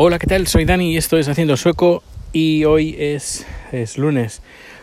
[0.00, 0.46] Hola, ¿qué tal?
[0.46, 4.42] Soy Dani y esto es Haciendo Sueco y hoy es, es lunes,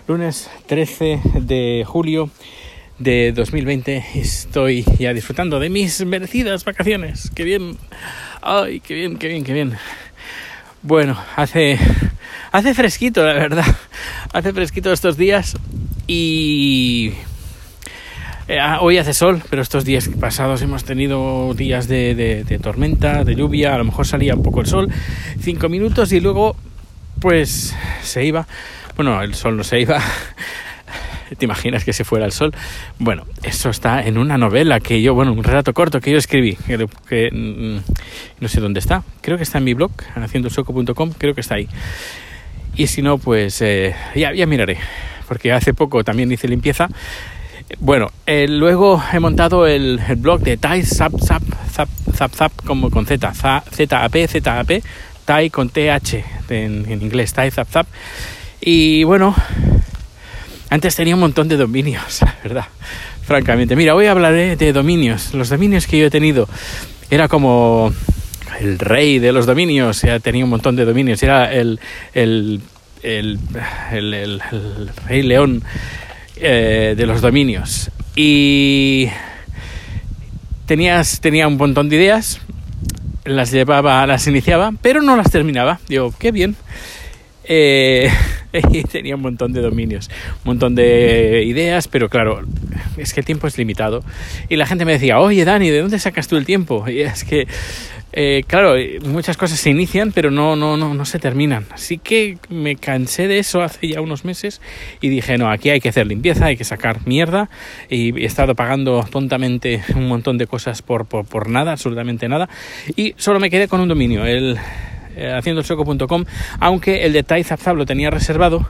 [0.10, 2.30] lunes 13 de julio
[3.00, 4.04] de 2020.
[4.16, 7.32] Estoy ya disfrutando de mis merecidas vacaciones.
[7.34, 7.78] ¡Qué bien!
[8.42, 9.78] ¡Ay, qué bien, qué bien, qué bien!
[10.82, 11.80] Bueno, hace,
[12.52, 13.74] hace fresquito, la verdad.
[14.34, 15.56] Hace fresquito estos días
[16.08, 17.14] y
[18.48, 23.36] eh, ah, hoy hace sol, pero estos días pasados hemos tenido días de, tormenta, de
[23.36, 24.92] lluvia, a lo mejor salía un poco el sol,
[25.40, 26.56] cinco minutos y luego
[27.20, 28.48] pues se iba.
[28.96, 30.00] Bueno, el sol no se iba.
[31.38, 32.54] ¿Te imaginas que se fuera el sol?
[33.00, 36.56] Bueno, eso está en una novela que yo, bueno, un relato corto que yo escribí,
[37.10, 37.78] que, mm,
[38.40, 39.04] no sé dónde está.
[39.22, 41.68] Creo que está en mi blog, haciendosoco.com, creo que está ahí.
[42.76, 44.78] Y si no, pues eh, ya, ya miraré,
[45.28, 46.90] porque hace poco también hice limpieza
[47.80, 52.92] bueno, eh, luego he montado el, blog de Tai Zap Zap Zap Zap Zap como
[52.92, 54.84] con Z, Z-A-P, Z-A-P,
[55.26, 56.14] Tai con TH
[56.50, 57.88] en, en inglés, Tai Zap Zap.
[58.62, 59.36] Y bueno,
[60.70, 62.66] antes tenía un montón de dominios, la verdad,
[63.24, 63.76] francamente.
[63.76, 65.34] Mira, hoy hablaré de dominios.
[65.34, 66.48] Los dominios que yo he tenido
[67.10, 67.94] era como
[68.60, 71.80] el rey de los dominios, tenía un montón de dominios, era el,
[72.14, 72.62] el,
[73.02, 73.40] el,
[73.92, 74.42] el
[75.08, 75.64] rey león
[76.38, 77.92] eh, de los dominios.
[78.16, 79.10] Y
[80.66, 82.42] tenías, tenía un montón de ideas,
[83.24, 85.80] las llevaba, las iniciaba, pero no las terminaba.
[85.88, 86.56] Digo, qué bien.
[87.44, 88.10] Eh,
[88.92, 90.10] tenía un montón de dominios,
[90.44, 92.42] un montón de ideas, pero claro,
[92.98, 94.04] es que el tiempo es limitado.
[94.50, 96.88] Y la gente me decía, oye Dani, ¿de dónde sacas tú el tiempo?
[96.90, 97.48] Y es que
[98.18, 101.66] eh, claro, muchas cosas se inician, pero no, no, no, no se terminan.
[101.72, 104.62] Así que me cansé de eso hace ya unos meses
[105.02, 107.50] y dije, no, aquí hay que hacer limpieza, hay que sacar mierda.
[107.90, 112.48] Y he estado pagando tontamente un montón de cosas por, por, nada, absolutamente nada.
[112.96, 114.58] Y solo me quedé con un dominio, el
[115.18, 115.40] eh,
[116.60, 118.68] aunque el de Taizapzap lo tenía reservado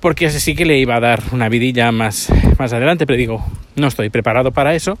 [0.00, 3.42] porque ese sí que le iba a dar una vidilla más, más adelante, pero digo,
[3.76, 4.98] no estoy preparado para eso.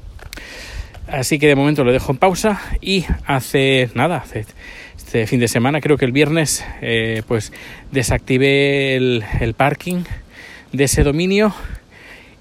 [1.08, 4.46] Así que de momento lo dejo en pausa y hace nada, hace
[4.96, 7.52] este fin de semana, creo que el viernes, eh, pues
[7.92, 10.04] desactivé el, parking
[10.72, 11.54] de ese dominio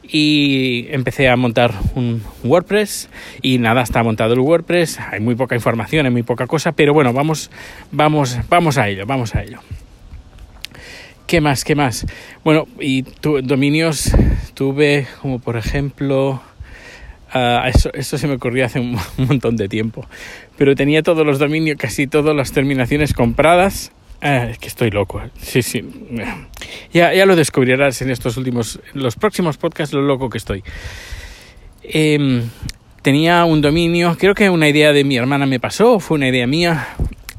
[0.01, 3.09] y empecé a montar un WordPress
[3.41, 6.94] y nada, está montado el WordPress, hay muy poca información, hay muy poca cosa, pero
[6.94, 7.51] bueno, vamos,
[7.91, 9.59] vamos, vamos a ello, vamos a ello.
[11.28, 11.63] ¿Qué más?
[11.63, 12.06] ¿Qué más?
[12.44, 13.03] Bueno, y
[13.44, 14.12] dominios
[14.53, 16.41] tuve como por ejemplo
[17.35, 20.05] Ah, eso, se me ocurrió hace un, montón de tiempo.
[20.57, 23.91] Pero tenía todos los dominios, casi todas las terminaciones compradas.
[24.21, 25.21] Ah, es que estoy loco.
[25.21, 25.29] Eh.
[25.41, 25.83] Sí, sí.
[26.94, 30.63] Ya, ya lo descubrirás en estos últimos, los próximos podcasts, lo loco que estoy.
[31.81, 32.44] Em,
[33.01, 36.47] tenía un dominio, creo que una idea de mi hermana me pasó, fue una idea
[36.47, 36.88] mía.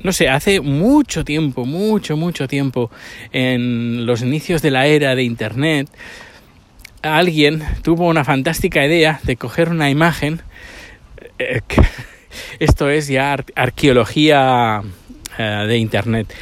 [0.03, 2.91] No sé, hace mucho tiempo, mucho, mucho tiempo,
[3.32, 5.88] en los inicios de la era de Internet,
[7.04, 10.41] alguien tuvo una fantástica idea de coger una imagen,
[11.38, 11.60] eh,
[12.59, 14.82] esto es ya arqueología
[15.38, 16.32] eh, de Internet.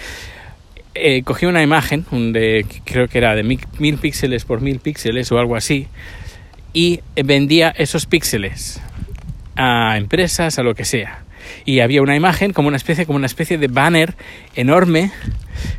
[0.94, 5.38] Eh, cogí una imagen, de, creo que era de mil, píxeles por mil píxeles o
[5.38, 5.88] algo así,
[6.72, 8.80] y vendía esos píxeles
[9.56, 11.24] a empresas, a lo que sea.
[11.64, 14.14] Y había una imagen como una especie, como una especie de banner
[14.54, 15.10] enorme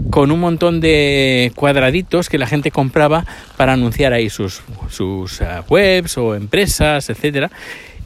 [0.09, 3.25] con un montón de cuadraditos que la gente compraba
[3.57, 7.51] para anunciar ahí sus, sus eh, webs o empresas, etcétera.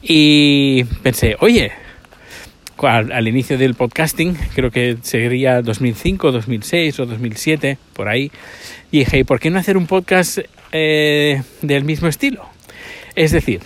[0.02, 1.72] Y pensé, oye,
[2.86, 8.30] al, inicio del podcasting, creo que sería 2005, 2006 o 2007, por ahí,
[8.90, 10.38] y dije, ¿por qué no hacer un podcast
[10.72, 12.44] eh, del mismo estilo?
[13.16, 13.60] Es decir,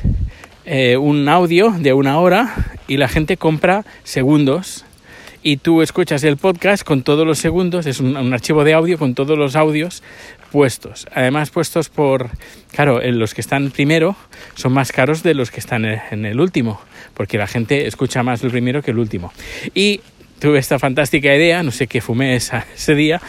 [0.64, 2.54] eh, un audio de una hora
[2.88, 4.84] y la gente compra segundos
[5.42, 9.14] y tú escuchas el podcast con todos los segundos, es un, archivo de audio con
[9.14, 10.02] todos los audios
[10.50, 11.06] puestos.
[11.12, 12.30] Además puestos por,
[12.72, 14.16] claro, los que están primero
[14.54, 16.80] son más caros de los que están en el último,
[17.14, 19.32] porque la gente escucha más el primero que el último.
[19.74, 20.00] Y
[20.38, 22.34] tuve esta fantástica idea, no sé qué fumé
[22.74, 23.20] ese día,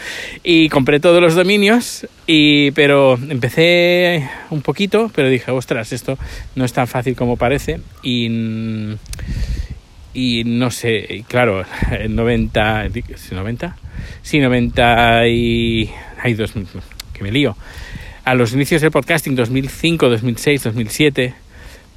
[0.42, 6.18] y compré todos los dominios, y, pero empecé un poquito, pero dije, ostras, esto
[6.56, 8.96] no es tan fácil como parece, y
[10.14, 12.88] y no sé, claro, en 90,
[13.32, 13.76] 90,
[14.22, 15.90] sí, 90 y...
[16.22, 16.52] hay dos,
[17.12, 17.56] que me lío.
[18.24, 21.34] A los inicios del podcasting, 2005, 2006, 2007,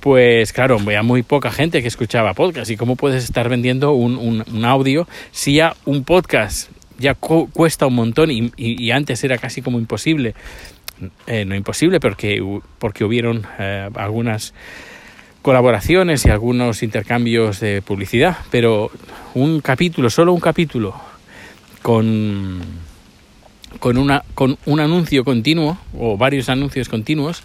[0.02, 2.70] pues claro, había muy poca gente que escuchaba podcast.
[2.70, 6.70] ¿Y cómo puedes estar vendiendo un, un, audio si ya un podcast
[7.00, 10.34] ya cuesta un montón y, antes era casi como imposible?
[11.28, 12.42] Eh, no imposible porque,
[12.80, 14.54] porque hubieron eh, algunas
[15.42, 18.92] colaboraciones y algunos intercambios de publicidad, pero
[19.34, 20.96] un capítulo, solo un capítulo
[21.82, 22.62] con,
[23.80, 27.44] con, una, con un anuncio continuo o varios anuncios continuos,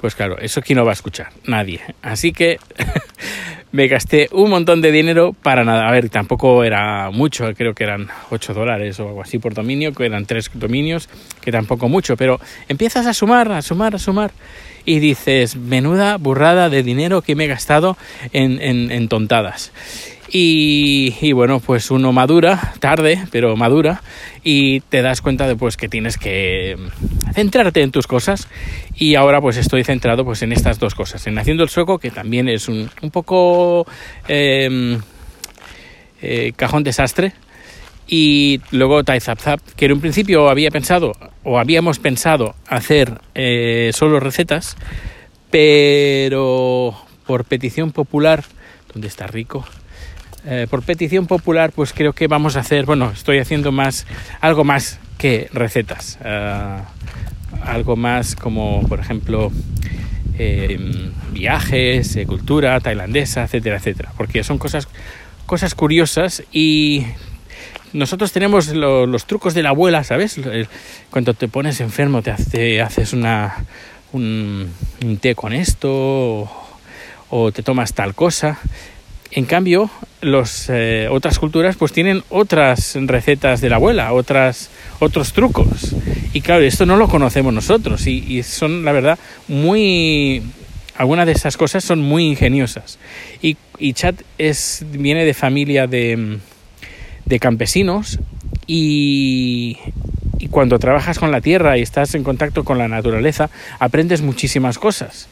[0.00, 1.80] pues claro, eso quién lo va a escuchar, nadie.
[2.02, 2.58] Así que
[3.72, 5.88] me gasté un montón de dinero para nada.
[5.88, 9.92] A ver, tampoco era mucho, creo que eran 8 dólares o algo así por dominio,
[9.92, 11.08] que eran tres dominios,
[11.40, 12.38] que tampoco mucho, pero
[12.68, 14.32] empiezas a sumar, a sumar, a sumar
[14.84, 17.96] y dices, menuda burrada de dinero que me he gastado
[18.32, 19.72] en, en tontadas.
[20.34, 24.02] Y, bueno, pues uno madura, tarde, pero madura,
[24.42, 26.78] y te das cuenta de pues que tienes que
[27.34, 28.48] centrarte en tus cosas.
[28.96, 32.10] Y ahora pues estoy centrado pues en estas dos cosas, en haciendo el sueco, que
[32.10, 33.86] también es un, un poco
[34.26, 35.00] em,
[36.22, 37.34] eh, cajón desastre,
[38.08, 41.12] y luego Tai Zap Zap, que en un principio había pensado,
[41.44, 44.78] o habíamos pensado hacer eh, solo recetas,
[45.50, 46.96] pero
[47.26, 48.44] por petición popular,
[48.94, 49.66] ¿dónde está Rico?
[50.44, 54.06] Eh, por petición popular, pues creo que vamos a hacer, bueno, estoy haciendo más,
[54.40, 56.78] algo más que recetas, eh,
[57.64, 59.52] algo más como, por ejemplo,
[60.36, 64.88] eh, viajes, cultura tailandesa, etcétera, etcétera, porque son cosas,
[65.46, 67.06] cosas curiosas y
[67.92, 70.40] nosotros tenemos los trucos de la abuela, ¿sabes?
[71.10, 73.64] Cuando te pones enfermo te hace, haces una,
[74.12, 74.72] un,
[75.20, 76.50] té con esto
[77.30, 78.58] o te tomas tal cosa.
[79.34, 79.90] En cambio,
[80.20, 84.68] los, eh, otras culturas pues tienen otras recetas de la abuela, otras,
[85.00, 85.96] otros trucos.
[86.34, 89.18] Y claro, esto no lo conocemos nosotros y, son, la verdad,
[89.48, 90.42] muy...
[90.96, 92.98] Algunas de esas cosas son muy ingeniosas.
[93.40, 96.38] Y, y Chad es, viene de familia de,
[97.24, 98.18] de campesinos
[98.66, 99.78] y
[100.50, 103.48] cuando trabajas con la tierra y estás en contacto con la naturaleza,
[103.78, 105.28] aprendes muchísimas cosas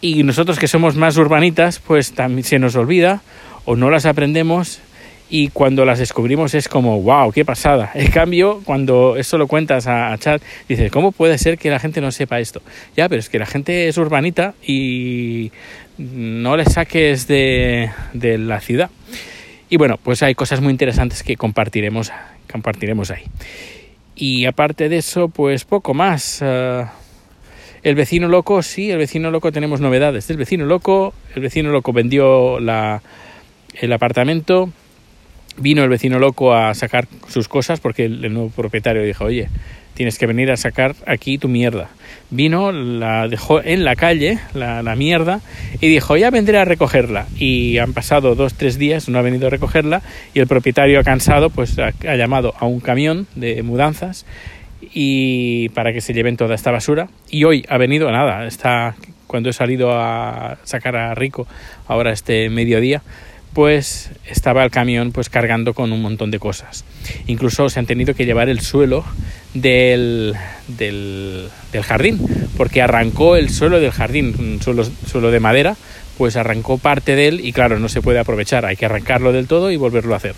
[0.00, 3.22] y nosotros que somos más urbanitas, pues también se nos olvida
[3.64, 4.80] o no las aprendemos
[5.28, 7.92] y cuando las descubrimos es como, wow, qué pasada.
[7.94, 12.00] En cambio, cuando eso lo cuentas a, chat, dices, ¿cómo puede ser que la gente
[12.00, 12.60] no sepa esto?
[12.96, 15.52] Ya, pero es que la gente es urbanita y
[15.98, 18.90] no le saques de, de la ciudad.
[19.68, 22.10] Y bueno, pues hay cosas muy interesantes que compartiremos,
[22.50, 23.22] compartiremos ahí.
[24.16, 26.42] Y aparte de eso, pues poco más.
[26.42, 26.92] Ah,
[27.82, 30.28] el vecino loco, sí, el vecino loco tenemos novedades.
[30.30, 33.02] El vecino loco, el vecino loco vendió la,
[33.74, 34.70] el apartamento,
[35.56, 39.48] vino el vecino loco a sacar sus cosas porque el, nuevo propietario dijo, oye,
[39.94, 41.88] tienes que venir a sacar aquí tu mierda.
[42.30, 45.40] Vino, la dejó en la calle, la, la, mierda,
[45.80, 47.26] y dijo, ya vendré a recogerla.
[47.38, 50.02] Y han pasado dos, tres días, no ha venido a recogerla,
[50.34, 54.26] y el propietario cansado, pues ha llamado a un camión de mudanzas
[54.80, 57.08] y para que se lleven toda esta basura.
[57.30, 58.96] Y hoy ha venido nada, está
[59.26, 61.46] cuando he salido a sacar a Rico
[61.86, 63.00] ahora este mediodía,
[63.52, 66.84] pues estaba el camión pues cargando con un montón de cosas.
[67.26, 69.04] Incluso se han tenido que llevar el suelo
[69.54, 70.34] del,
[70.68, 71.50] del,
[71.82, 72.20] jardín,
[72.56, 75.76] porque arrancó el suelo del jardín, un suelo, suelo de madera,
[76.18, 79.46] pues arrancó parte de él y claro, no se puede aprovechar, hay que arrancarlo del
[79.46, 80.34] todo y volverlo a hacer.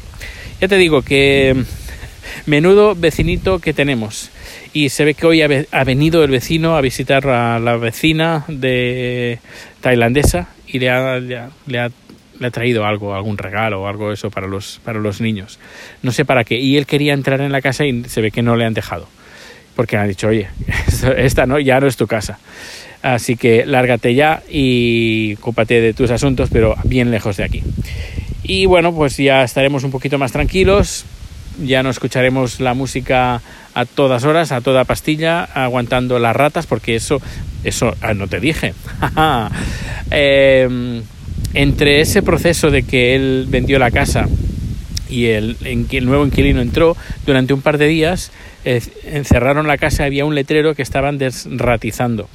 [0.61, 1.65] Ya te digo que
[2.47, 4.31] menudo vecinito que tenemos.
[4.73, 9.39] Y se ve que hoy ha venido el vecino a visitar a la vecina de
[9.81, 11.91] tailandesa y le ha, le ha,
[12.51, 15.59] traído algo, algún regalo o algo eso para los, para los niños.
[16.03, 16.59] No sé para qué.
[16.59, 19.09] Y él quería entrar en la casa y se ve que no le han dejado.
[19.77, 20.49] Porque han dicho, oye,
[21.17, 22.39] esta no, ya no es tu casa.
[23.03, 27.63] Así que lárgate ya y cúpate de tus asuntos, pero bien lejos de aquí.
[28.45, 31.05] Y bueno, pues ya estaremos un poquito más tranquilos
[31.63, 33.41] ya no escucharemos la música
[33.75, 37.21] a todas horas, a toda pastilla, aguantando las ratas, porque eso,
[37.65, 38.75] eso ah, no te dije.
[40.15, 41.03] Em,
[41.55, 44.29] entre ese proceso de que él vendió la casa
[45.09, 48.31] y el, el nuevo inquilino entró, durante un par de días
[48.65, 52.29] encerraron la casa, había un letrero que estaban desratizando.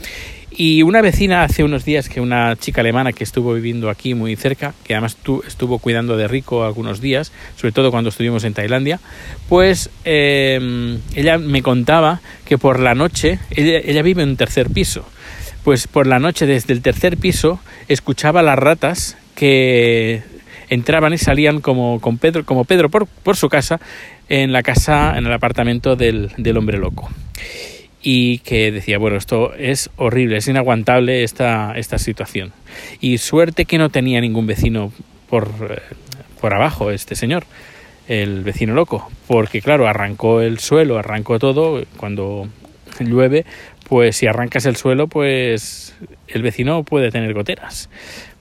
[0.59, 4.35] Y una vecina hace unos días que una chica alemana que estuvo viviendo aquí muy
[4.35, 8.99] cerca, que además estuvo cuidando de Rico algunos días, sobre todo cuando estuvimos en Tailandia,
[9.49, 15.05] pues eh, ella me contaba que por la noche, ella, vive en un tercer piso,
[15.63, 20.23] pues por la noche desde el tercer piso escuchaba las ratas que
[20.69, 23.79] entraban y salían como, con Pedro, como Pedro por, por su casa
[24.27, 27.11] en la casa, en el apartamento del, del hombre loco
[28.01, 32.53] y que decía, bueno, esto es horrible, es inaguantable esta, esta situación.
[33.01, 34.91] Y suerte que no tenía ningún vecino
[35.29, 35.81] por, eh,
[36.39, 37.45] por abajo este señor,
[38.07, 42.47] el vecino loco, porque claro, arrancó el suelo, arrancó todo, cuando
[42.99, 43.45] llueve,
[43.87, 45.95] pues si arrancas el suelo, pues
[46.27, 47.89] el vecino puede tener goteras.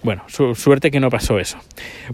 [0.03, 1.59] bueno, suerte que no pasó eso.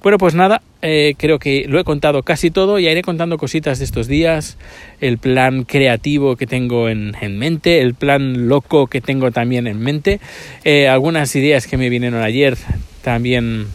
[0.03, 3.79] Bueno, pues nada, eh, creo que lo he contado casi todo y iré contando cositas
[3.79, 4.57] de estos días,
[5.01, 10.21] el plan creativo que tengo en, mente, el plan loco que tengo también en mente,
[10.65, 12.57] eh, algunas ideas que me vinieron ayer
[13.03, 13.67] también,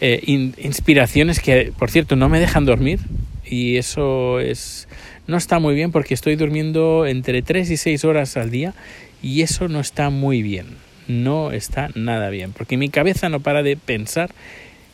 [0.00, 0.20] eh,
[0.58, 2.98] inspiraciones que, por cierto, no me dejan dormir
[3.44, 4.88] y eso es
[5.26, 8.74] no está muy bien porque estoy durmiendo entre 3 y 6 horas al día
[9.22, 10.66] y eso no está muy bien
[11.08, 14.30] no está nada bien, porque mi cabeza no para de pensar,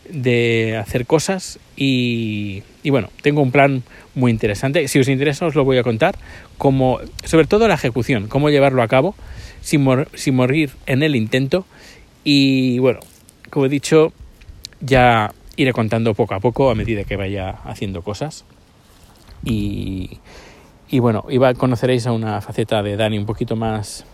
[0.09, 3.83] de hacer cosas y, y bueno, tengo un plan
[4.15, 4.89] muy interesante.
[4.89, 6.17] Si os interesa os lo voy a contar,
[6.59, 9.15] como, sobre todo la ejecución, cómo llevarlo a cabo
[9.61, 11.65] sin, morir en el intento
[12.25, 13.01] y bueno,
[13.51, 14.13] como he dicho,
[14.81, 18.45] ya iré contando poco a poco a medida que vaya haciendo cosas
[19.45, 20.19] y,
[20.89, 24.05] y bueno, iba, conoceréis a una faceta de Dani un poquito más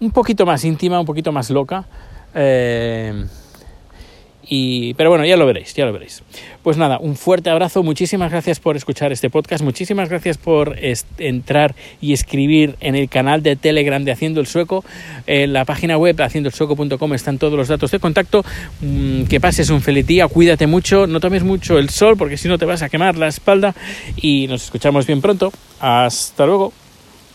[0.00, 1.84] un poquito más íntima, un poquito más loca.
[2.34, 3.24] Eh,
[4.52, 6.24] y, pero bueno, ya lo veréis, ya lo veréis.
[6.64, 10.76] Pues nada, un fuerte abrazo, muchísimas gracias por escuchar este podcast, muchísimas gracias por
[11.18, 14.84] entrar y escribir en el canal de Telegram de Haciendo el Sueco,
[15.28, 18.44] en la página web haciendoelsueco.com están todos los datos de contacto,
[18.80, 22.48] mm, que pases un feliz día, cuídate mucho, no tomes mucho el sol porque si
[22.48, 23.76] no te vas a quemar la espalda
[24.16, 26.72] y nos escuchamos bien pronto, hasta luego.